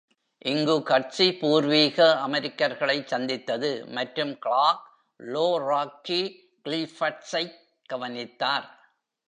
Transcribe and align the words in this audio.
இங்கு 0.45 0.83
கட்சி 0.83 1.33
பூர்வீக 1.33 1.97
அமெரிக்கர்களை 2.27 3.05
சந்தித்தது 3.05 3.71
மற்றும் 3.87 4.39
கிளார்க் 4.39 4.85
"லோ 5.19 5.47
ராக்கீ 5.69 6.21
க்ளிஃப்ட்ஸ்" 6.65 7.35
ஐக் 7.35 7.57
கவனித்தார். 7.89 8.67